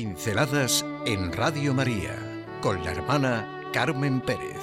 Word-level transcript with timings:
Pinceladas 0.00 0.86
en 1.04 1.30
Radio 1.30 1.74
María 1.74 2.16
con 2.62 2.82
la 2.82 2.90
hermana 2.90 3.68
Carmen 3.70 4.22
Pérez. 4.22 4.56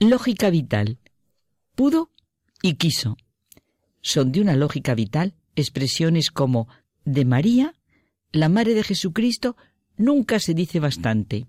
Lógica 0.00 0.50
vital. 0.50 0.98
Pudo 1.76 2.10
y 2.62 2.74
quiso. 2.74 3.16
Son 4.00 4.32
de 4.32 4.40
una 4.40 4.56
lógica 4.56 4.96
vital 4.96 5.36
expresiones 5.54 6.32
como 6.32 6.66
de 7.04 7.24
María, 7.24 7.76
la 8.32 8.48
Madre 8.48 8.74
de 8.74 8.82
Jesucristo, 8.82 9.56
nunca 9.96 10.38
se 10.38 10.54
dice 10.54 10.80
bastante. 10.80 11.46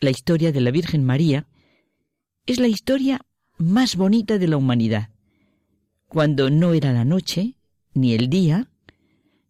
La 0.00 0.10
historia 0.10 0.52
de 0.52 0.60
la 0.60 0.70
Virgen 0.70 1.04
María 1.04 1.46
es 2.46 2.58
la 2.58 2.68
historia 2.68 3.20
más 3.56 3.96
bonita 3.96 4.38
de 4.38 4.48
la 4.48 4.56
humanidad. 4.56 5.10
Cuando 6.08 6.50
no 6.50 6.74
era 6.74 6.92
la 6.92 7.04
noche, 7.04 7.56
ni 7.94 8.14
el 8.14 8.28
día, 8.28 8.70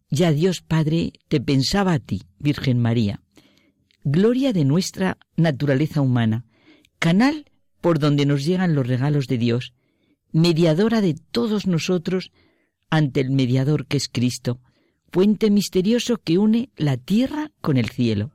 ya 0.09 0.31
Dios 0.31 0.61
Padre 0.61 1.13
te 1.27 1.41
pensaba 1.41 1.93
a 1.93 1.99
ti, 1.99 2.23
Virgen 2.39 2.79
María, 2.79 3.21
gloria 4.03 4.53
de 4.53 4.65
nuestra 4.65 5.17
naturaleza 5.35 6.01
humana, 6.01 6.45
canal 6.99 7.51
por 7.81 7.99
donde 7.99 8.25
nos 8.25 8.45
llegan 8.45 8.75
los 8.75 8.87
regalos 8.87 9.27
de 9.27 9.37
Dios, 9.37 9.73
mediadora 10.31 11.01
de 11.01 11.15
todos 11.15 11.67
nosotros 11.67 12.31
ante 12.89 13.19
el 13.21 13.31
mediador 13.31 13.87
que 13.87 13.97
es 13.97 14.07
Cristo, 14.07 14.59
puente 15.15 15.49
misterioso 15.49 16.17
que 16.17 16.37
une 16.37 16.71
la 16.75 16.97
tierra 16.97 17.49
con 17.61 17.77
el 17.77 17.87
cielo. 17.87 18.31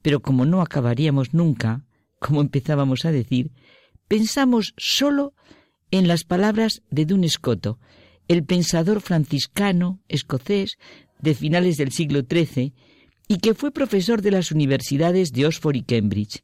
Pero 0.00 0.22
como 0.22 0.46
no 0.46 0.62
acabaríamos 0.62 1.34
nunca, 1.34 1.84
como 2.18 2.40
empezábamos 2.40 3.04
a 3.04 3.12
decir, 3.12 3.52
pensamos 4.08 4.72
solo 4.78 5.34
en 5.90 6.08
las 6.08 6.24
palabras 6.24 6.80
de 6.90 7.04
Dun 7.04 7.24
Escoto, 7.24 7.78
el 8.26 8.42
pensador 8.42 9.02
franciscano 9.02 10.00
escocés 10.08 10.78
de 11.20 11.34
finales 11.34 11.76
del 11.76 11.92
siglo 11.92 12.22
XIII 12.22 12.72
y 13.28 13.36
que 13.36 13.52
fue 13.52 13.70
profesor 13.70 14.22
de 14.22 14.30
las 14.30 14.52
universidades 14.52 15.30
de 15.30 15.44
Oxford 15.44 15.76
y 15.76 15.82
Cambridge. 15.82 16.42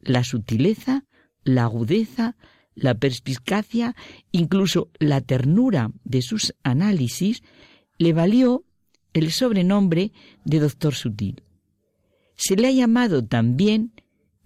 La 0.00 0.24
sutileza, 0.24 1.04
la 1.44 1.62
agudeza, 1.62 2.34
la 2.74 2.96
perspicacia, 2.96 3.94
incluso 4.32 4.90
la 4.98 5.20
ternura 5.20 5.92
de 6.02 6.22
sus 6.22 6.56
análisis, 6.64 7.44
le 8.02 8.12
valió 8.12 8.64
el 9.12 9.30
sobrenombre 9.30 10.12
de 10.44 10.58
doctor 10.58 10.94
sutil. 10.94 11.42
Se 12.34 12.56
le 12.56 12.68
ha 12.68 12.72
llamado 12.72 13.24
también 13.24 13.92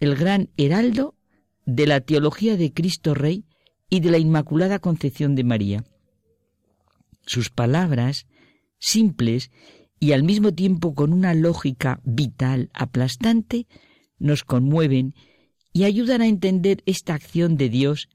el 0.00 0.14
gran 0.16 0.50
heraldo 0.56 1.14
de 1.64 1.86
la 1.86 2.00
teología 2.00 2.56
de 2.56 2.72
Cristo 2.72 3.14
Rey 3.14 3.44
y 3.88 4.00
de 4.00 4.10
la 4.10 4.18
Inmaculada 4.18 4.78
Concepción 4.78 5.34
de 5.34 5.44
María. 5.44 5.84
Sus 7.24 7.50
palabras, 7.50 8.26
simples 8.78 9.50
y 9.98 10.12
al 10.12 10.22
mismo 10.22 10.52
tiempo 10.52 10.94
con 10.94 11.12
una 11.12 11.34
lógica 11.34 12.00
vital 12.04 12.70
aplastante, 12.74 13.66
nos 14.18 14.44
conmueven 14.44 15.14
y 15.72 15.84
ayudan 15.84 16.20
a 16.20 16.26
entender 16.26 16.82
esta 16.86 17.14
acción 17.14 17.56
de 17.56 17.68
Dios 17.68 18.08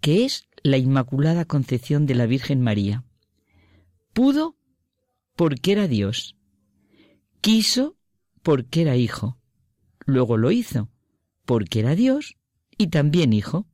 que 0.00 0.24
es 0.24 0.44
la 0.62 0.78
Inmaculada 0.78 1.44
Concepción 1.44 2.06
de 2.06 2.14
la 2.14 2.26
Virgen 2.26 2.60
María. 2.60 3.04
Pudo 4.12 4.57
porque 5.38 5.70
era 5.70 5.86
Dios. 5.86 6.34
Quiso 7.40 7.96
porque 8.42 8.82
era 8.82 8.96
hijo. 8.96 9.38
Luego 10.04 10.36
lo 10.36 10.50
hizo 10.50 10.90
porque 11.46 11.78
era 11.78 11.94
Dios 11.94 12.34
y 12.76 12.88
también 12.88 13.32
hijo. 13.32 13.64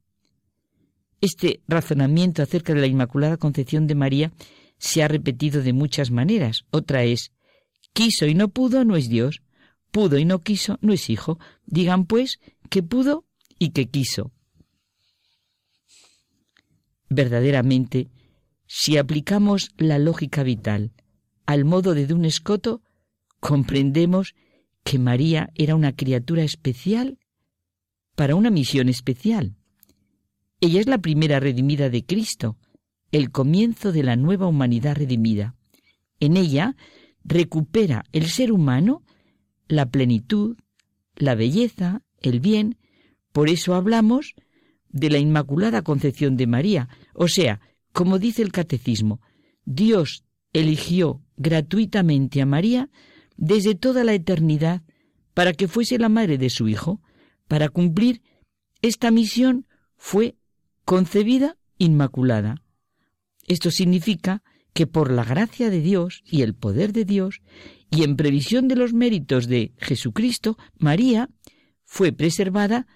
Este 1.22 1.62
razonamiento 1.66 2.43
acerca 2.43 2.75
de 2.75 2.83
la 2.83 2.87
Inmaculada 2.87 3.39
Concepción 3.39 3.87
de 3.87 3.94
María 3.94 4.31
se 4.77 5.03
ha 5.03 5.09
repetido 5.09 5.62
de 5.62 5.72
muchas 5.72 6.11
maneras. 6.11 6.66
Otra 6.71 7.05
es, 7.05 7.33
quiso 7.94 8.27
y 8.27 8.34
no 8.34 8.49
pudo 8.49 8.84
no 8.84 8.94
es 8.94 9.09
Dios, 9.09 9.41
pudo 9.91 10.19
y 10.19 10.27
no 10.27 10.41
quiso 10.41 10.78
no 10.83 10.93
es 10.93 11.09
hijo. 11.09 11.39
Digan 11.65 12.05
pues 12.05 12.41
que 12.69 12.83
pudo 12.83 13.25
y 13.59 13.71
que 13.71 13.87
quiso. 13.87 14.33
Verdaderamente, 17.09 18.10
si 18.66 18.99
aplicamos 18.99 19.71
la 19.78 19.99
lógica 19.99 20.43
vital 20.43 20.93
al 21.47 21.65
modo 21.65 21.94
de 21.94 22.12
un 22.12 22.25
escoto, 22.25 22.82
comprendemos 23.41 24.34
que 24.82 24.99
María 24.99 25.50
era 25.55 25.75
una 25.75 25.94
criatura 25.94 26.43
especial 26.43 27.19
para 28.15 28.34
una 28.34 28.50
misión 28.50 28.88
especial. 28.88 29.56
Ella 30.60 30.81
es 30.81 30.87
la 30.87 30.99
primera 30.99 31.41
redimida 31.41 31.91
de 31.91 32.04
Cristo, 32.04 32.56
el 33.12 33.31
comienzo 33.31 33.93
de 33.93 34.03
la 34.03 34.16
nueva 34.16 34.47
humanidad 34.47 34.97
redimida. 34.97 35.54
En 36.21 36.37
ella 36.37 36.77
recupera 37.25 38.04
el 38.12 38.28
ser 38.28 38.53
humano 38.53 39.03
la 39.69 39.87
plenitud, 39.87 40.56
la 41.16 41.34
belleza, 41.34 42.03
el 42.21 42.41
bien. 42.41 42.78
Por 43.33 43.49
eso 43.49 43.75
hablamos 43.75 44.34
de 44.88 45.10
la 45.10 45.19
Inmaculada 45.19 45.83
Concepción 45.83 46.37
de 46.37 46.47
María. 46.47 46.88
O 47.15 47.28
sea, 47.28 47.60
como 47.93 48.19
dice 48.19 48.43
el 48.43 48.53
Catecismo, 48.53 49.21
Dios 49.65 50.25
eligió 50.53 51.24
gratuitamente 51.37 52.41
a 52.41 52.47
María 52.47 52.91
desde 53.37 53.75
toda 53.75 54.05
la 54.05 54.15
eternidad 54.15 54.83
para 55.34 55.53
que 55.53 55.69
fuese 55.69 55.99
la 55.99 56.09
madre 56.09 56.39
de 56.39 56.50
su 56.50 56.69
Hijo. 56.69 57.00
Para 57.49 57.69
cumplir 57.69 58.22
esta 58.83 59.11
misión 59.11 59.67
fue 59.97 60.37
concebida 60.84 61.56
inmaculada. 61.78 62.62
Esto 63.47 63.71
significa 63.71 64.43
que 64.72 64.87
por 64.87 65.11
la 65.11 65.25
gracia 65.25 65.71
de 65.71 65.81
Dios 65.81 66.22
y 66.27 66.43
el 66.43 66.55
poder 66.55 66.93
de 66.93 67.05
Dios, 67.05 67.41
y 67.91 68.03
en 68.03 68.16
previsión 68.16 68.66
de 68.66 68.77
los 68.77 68.93
méritos 68.93 69.47
de 69.47 69.72
Jesucristo, 69.78 70.59
María 70.78 71.31
fue 71.84 72.12
preservada 72.12 72.87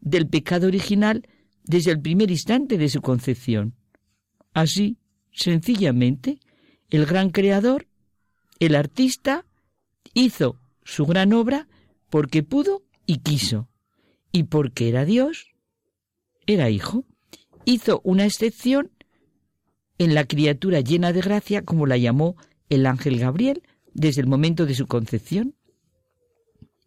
del 0.00 0.28
pecado 0.28 0.68
original 0.68 1.26
desde 1.64 1.90
el 1.90 2.00
primer 2.00 2.30
instante 2.30 2.78
de 2.78 2.88
su 2.88 3.00
concepción. 3.00 3.74
Así, 4.52 4.98
sencillamente, 5.32 6.38
el 6.94 7.06
gran 7.06 7.30
creador, 7.30 7.88
el 8.60 8.76
artista, 8.76 9.44
hizo 10.12 10.60
su 10.84 11.06
gran 11.06 11.32
obra 11.32 11.66
porque 12.08 12.44
pudo 12.44 12.84
y 13.04 13.18
quiso, 13.18 13.68
y 14.30 14.44
porque 14.44 14.90
era 14.90 15.04
Dios, 15.04 15.48
era 16.46 16.70
hijo. 16.70 17.04
Hizo 17.64 18.00
una 18.04 18.26
excepción 18.26 18.92
en 19.98 20.14
la 20.14 20.24
criatura 20.24 20.82
llena 20.82 21.12
de 21.12 21.20
gracia, 21.20 21.64
como 21.64 21.86
la 21.86 21.96
llamó 21.96 22.36
el 22.68 22.86
ángel 22.86 23.18
Gabriel, 23.18 23.64
desde 23.92 24.20
el 24.20 24.28
momento 24.28 24.64
de 24.64 24.76
su 24.76 24.86
concepción. 24.86 25.56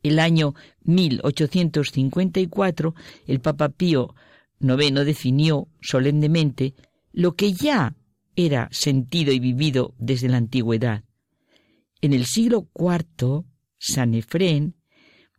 El 0.04 0.20
año 0.20 0.56
1854, 0.86 2.96
el 3.26 3.42
Papa 3.42 3.68
Pío 3.68 4.16
IX 4.62 5.04
definió 5.04 5.68
solemnemente 5.82 6.76
lo 7.12 7.36
que 7.36 7.52
ya 7.52 7.94
era 8.38 8.70
sentido 8.72 9.34
y 9.34 9.40
vivido 9.40 9.96
desde 9.98 10.30
la 10.30 10.38
antigüedad. 10.38 11.04
En 12.02 12.14
el 12.14 12.26
siglo 12.26 12.70
IV, 12.76 13.44
San 13.80 14.14
Efrén, 14.14 14.76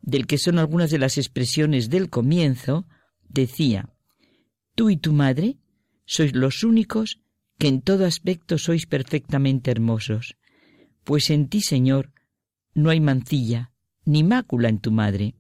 del 0.03 0.27
que 0.27 0.37
son 0.37 0.59
algunas 0.59 0.91
de 0.91 0.99
las 0.99 1.17
expresiones 1.17 1.89
del 1.89 2.11
comienzo, 2.11 2.87
decía, 3.29 3.89
Tú 4.75 4.91
y 4.91 4.97
tu 4.97 5.13
madre 5.13 5.59
sois 6.05 6.35
los 6.35 6.65
únicos 6.65 7.21
que 7.57 7.69
en 7.69 7.83
todo 7.83 8.05
aspecto 8.05 8.59
sois 8.59 8.87
perfectamente 8.87 9.71
hermosos, 9.71 10.37
pues 11.05 11.31
en 11.31 11.49
ti, 11.49 11.61
Señor, 11.61 12.13
no 12.75 12.91
hay 12.91 13.01
mancilla 13.01 13.73
ni 14.05 14.25
mácula 14.25 14.69
en 14.69 14.81
tu 14.81 14.91
madre. 14.91 15.35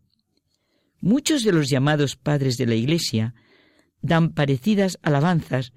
Muchos 1.00 1.42
de 1.42 1.52
los 1.52 1.68
llamados 1.68 2.16
padres 2.16 2.56
de 2.56 2.66
la 2.66 2.74
Iglesia 2.74 3.34
dan 4.00 4.32
parecidas 4.32 4.98
alabanzas 5.02 5.72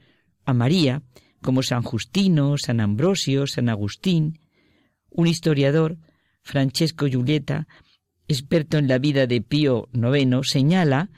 a 0.45 0.53
María, 0.53 1.03
como 1.41 1.63
San 1.63 1.83
Justino, 1.83 2.57
San 2.57 2.79
Ambrosio, 2.79 3.47
San 3.47 3.69
Agustín. 3.69 4.39
Un 5.09 5.27
historiador, 5.27 5.97
Francesco 6.41 7.07
Giulietta, 7.07 7.67
experto 8.27 8.77
en 8.77 8.87
la 8.87 8.97
vida 8.97 9.27
de 9.27 9.41
Pío 9.41 9.89
IX, 9.93 10.47
señala 10.47 11.09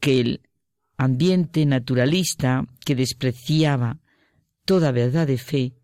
que 0.00 0.20
el 0.20 0.40
ambiente 0.96 1.66
naturalista 1.66 2.66
que 2.84 2.94
despreciaba 2.94 3.98
toda 4.64 4.92
verdad 4.92 5.26
de 5.26 5.38
fe, 5.38 5.74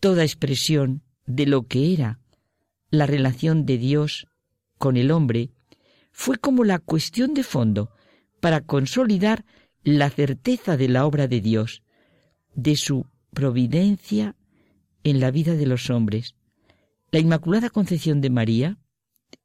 toda 0.00 0.22
expresión 0.22 1.02
de 1.26 1.46
lo 1.46 1.66
que 1.66 1.92
era 1.92 2.20
la 2.90 3.06
relación 3.06 3.66
de 3.66 3.78
Dios 3.78 4.26
con 4.78 4.96
el 4.96 5.10
hombre, 5.10 5.50
fue 6.12 6.38
como 6.38 6.64
la 6.64 6.78
cuestión 6.78 7.34
de 7.34 7.44
fondo 7.44 7.90
para 8.40 8.60
consolidar 8.60 9.44
la 9.82 10.10
certeza 10.10 10.76
de 10.76 10.88
la 10.88 11.06
obra 11.06 11.28
de 11.28 11.40
Dios, 11.40 11.82
de 12.62 12.76
su 12.76 13.06
providencia 13.32 14.36
en 15.02 15.18
la 15.18 15.30
vida 15.30 15.54
de 15.54 15.66
los 15.66 15.88
hombres. 15.88 16.34
La 17.10 17.18
Inmaculada 17.18 17.70
Concepción 17.70 18.20
de 18.20 18.28
María 18.28 18.78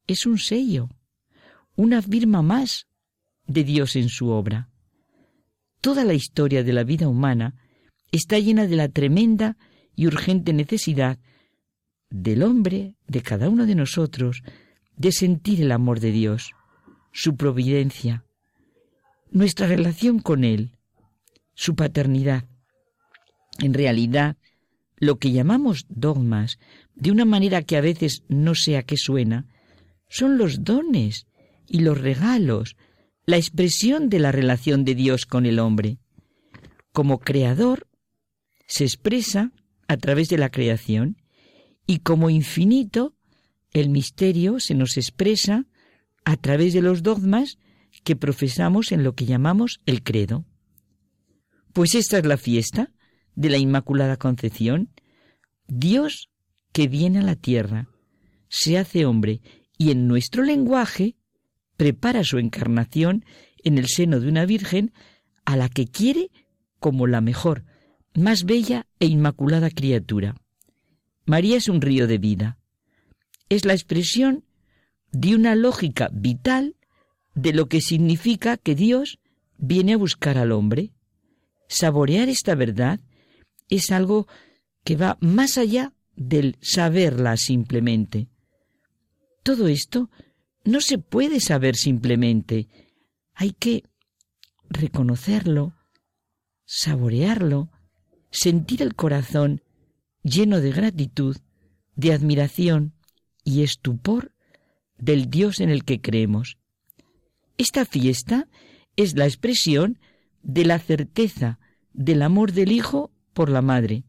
es 0.06 0.26
un 0.26 0.38
sello, 0.38 0.90
una 1.76 2.02
firma 2.02 2.42
más 2.42 2.88
de 3.48 3.64
Dios 3.64 3.96
en 3.96 4.10
su 4.10 4.30
obra. 4.30 4.70
Toda 5.80 6.04
la 6.04 6.14
historia 6.14 6.64
de 6.64 6.74
la 6.74 6.84
vida 6.84 7.08
humana 7.08 7.56
está 8.12 8.38
llena 8.38 8.68
de 8.68 8.76
la 8.76 8.90
tremenda 8.90 9.58
y 9.96 10.08
urgente 10.08 10.52
necesidad 10.52 11.18
del 12.10 12.44
hombre, 12.44 12.96
de 13.08 13.22
cada 13.22 13.50
uno 13.50 13.66
de 13.66 13.76
nosotros, 13.76 14.44
de 14.98 15.12
sentir 15.12 15.62
el 15.62 15.72
amor 15.72 16.00
de 16.00 16.12
Dios, 16.12 16.52
su 17.14 17.36
providencia, 17.36 18.26
nuestra 19.32 19.68
relación 19.68 20.20
con 20.20 20.44
Él, 20.44 20.72
su 21.54 21.76
paternidad. 21.76 22.46
En 23.60 23.74
realidad, 23.74 24.38
lo 24.98 25.18
que 25.18 25.32
llamamos 25.32 25.86
dogmas, 25.90 26.60
de 26.96 27.12
una 27.12 27.26
manera 27.26 27.62
que 27.62 27.78
a 27.78 27.82
veces 27.82 28.24
no 28.28 28.56
sé 28.56 28.78
a 28.78 28.84
qué 28.84 28.98
suena, 28.98 29.48
son 30.10 30.38
los 30.38 30.64
dones 30.64 31.28
y 31.68 31.80
los 31.80 32.00
regalos, 32.00 32.76
la 33.26 33.38
expresión 33.38 34.10
de 34.10 34.20
la 34.20 34.32
relación 34.32 34.86
de 34.86 34.96
Dios 34.96 35.26
con 35.26 35.46
el 35.46 35.60
hombre. 35.60 35.98
Como 36.92 37.20
creador, 37.20 37.88
se 38.68 38.84
expresa 38.84 39.52
a 39.88 39.98
través 39.98 40.30
de 40.30 40.38
la 40.38 40.50
creación 40.50 41.18
y 41.86 42.00
como 42.00 42.30
infinito, 42.30 43.16
el 43.74 43.90
misterio 43.90 44.60
se 44.60 44.74
nos 44.74 44.98
expresa 44.98 45.66
a 46.24 46.38
través 46.38 46.74
de 46.74 46.82
los 46.82 47.04
dogmas 47.04 47.58
que 48.04 48.16
profesamos 48.16 48.92
en 48.92 49.04
lo 49.04 49.14
que 49.14 49.26
llamamos 49.26 49.82
el 49.86 50.04
credo. 50.04 50.46
Pues 51.74 51.94
esta 51.94 52.18
es 52.18 52.26
la 52.26 52.38
fiesta 52.38 52.92
de 53.36 53.50
la 53.50 53.58
Inmaculada 53.58 54.18
Concepción, 54.18 54.90
Dios 55.68 56.30
que 56.72 56.88
viene 56.88 57.20
a 57.20 57.24
la 57.24 57.36
tierra, 57.36 57.90
se 58.50 58.78
hace 58.78 59.06
hombre 59.06 59.42
y 59.78 59.92
en 59.92 60.08
nuestro 60.08 60.44
lenguaje 60.44 61.16
prepara 61.78 62.24
su 62.24 62.38
encarnación 62.38 63.26
en 63.64 63.78
el 63.78 63.88
seno 63.88 64.20
de 64.20 64.30
una 64.30 64.46
Virgen 64.46 64.94
a 65.44 65.56
la 65.56 65.70
que 65.70 65.88
quiere 65.88 66.32
como 66.80 67.08
la 67.08 67.22
mejor, 67.22 67.66
más 68.14 68.46
bella 68.46 68.88
e 69.00 69.08
inmaculada 69.08 69.70
criatura. 69.70 70.36
María 71.26 71.58
es 71.58 71.68
un 71.68 71.82
río 71.82 72.08
de 72.08 72.18
vida. 72.18 72.58
Es 73.50 73.66
la 73.66 73.74
expresión 73.74 74.46
de 75.12 75.36
una 75.36 75.56
lógica 75.56 76.10
vital 76.14 76.76
de 77.34 77.54
lo 77.54 77.68
que 77.68 77.82
significa 77.82 78.58
que 78.58 78.76
Dios 78.76 79.20
viene 79.58 79.94
a 79.94 79.98
buscar 79.98 80.38
al 80.38 80.52
hombre. 80.52 80.92
Saborear 81.68 82.30
esta 82.30 82.56
verdad 82.56 83.00
es 83.70 83.92
algo 83.92 84.28
que 84.84 84.96
va 84.96 85.18
más 85.22 85.58
allá 85.58 85.94
del 86.16 86.58
saberla 86.62 87.38
simplemente. 87.38 88.28
Todo 89.44 89.68
esto 89.68 90.10
no 90.64 90.82
se 90.82 90.98
puede 90.98 91.40
saber 91.40 91.76
simplemente. 91.76 92.68
Hay 93.34 93.52
que 93.52 93.84
reconocerlo, 94.70 95.76
saborearlo, 96.66 97.70
sentir 98.32 98.82
el 98.82 98.96
corazón 98.96 99.62
lleno 100.24 100.60
de 100.60 100.72
gratitud, 100.72 101.38
de 101.96 102.14
admiración 102.14 102.94
y 103.44 103.64
estupor 103.64 104.34
del 104.98 105.30
Dios 105.30 105.60
en 105.60 105.70
el 105.70 105.84
que 105.84 106.02
creemos. 106.02 106.58
Esta 107.58 107.86
fiesta 107.86 108.48
es 108.96 109.16
la 109.16 109.26
expresión 109.26 110.00
de 110.42 110.66
la 110.66 110.80
certeza 110.80 111.60
del 111.94 112.22
amor 112.22 112.52
del 112.52 112.72
Hijo 112.72 113.12
por 113.36 113.50
la 113.50 113.62
Madre. 113.62 114.06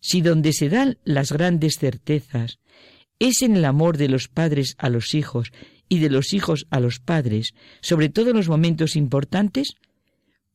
Si 0.00 0.22
donde 0.22 0.54
se 0.54 0.70
dan 0.70 0.96
las 1.04 1.32
grandes 1.32 1.76
certezas 1.76 2.58
es 3.18 3.42
en 3.42 3.56
el 3.56 3.66
amor 3.66 3.98
de 3.98 4.08
los 4.08 4.28
padres 4.28 4.76
a 4.78 4.88
los 4.88 5.14
hijos 5.14 5.52
y 5.90 5.98
de 5.98 6.08
los 6.08 6.32
hijos 6.32 6.66
a 6.70 6.80
los 6.80 7.00
padres, 7.00 7.52
sobre 7.82 8.08
todo 8.08 8.30
en 8.30 8.36
los 8.36 8.48
momentos 8.48 8.96
importantes, 8.96 9.74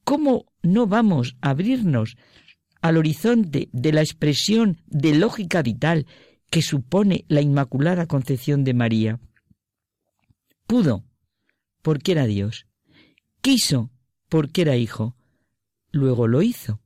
¿cómo 0.04 0.46
no 0.64 0.88
vamos 0.88 1.36
a 1.42 1.52
abrirnos 1.52 2.16
al 2.82 2.98
horizonte 2.98 3.70
de 3.72 3.92
la 3.92 4.02
expresión 4.02 4.82
de 4.88 5.14
lógica 5.14 5.62
vital 5.62 6.08
que 6.50 6.62
supone 6.64 7.26
la 7.28 7.42
Inmaculada 7.42 8.08
Concepción 8.08 8.64
de 8.64 8.74
María? 8.74 9.20
Pudo, 10.66 11.04
porque 11.84 12.14
era 12.14 12.26
Dios. 12.26 12.66
Quiso, 13.42 13.92
porque 14.30 14.62
era 14.62 14.78
Hijo. 14.78 15.16
Luego 15.92 16.28
lo 16.28 16.42
hizo, 16.42 16.82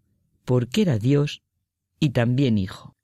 porque 0.50 0.81
era 0.81 0.98
Dios 0.98 1.44
y 2.00 2.10
también 2.10 2.57
Hijo. 2.57 2.96